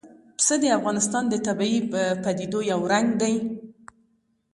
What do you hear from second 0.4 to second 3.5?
د افغانستان د طبیعي پدیدو یو رنګ دی.